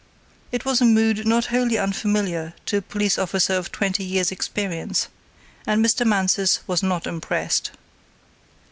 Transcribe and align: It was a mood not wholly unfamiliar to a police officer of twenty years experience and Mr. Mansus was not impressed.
It 0.51 0.65
was 0.65 0.81
a 0.81 0.85
mood 0.85 1.27
not 1.27 1.45
wholly 1.53 1.77
unfamiliar 1.77 2.55
to 2.65 2.77
a 2.77 2.81
police 2.81 3.19
officer 3.19 3.53
of 3.53 3.71
twenty 3.71 4.03
years 4.03 4.31
experience 4.31 5.09
and 5.67 5.85
Mr. 5.85 6.07
Mansus 6.07 6.61
was 6.65 6.81
not 6.81 7.05
impressed. 7.05 7.69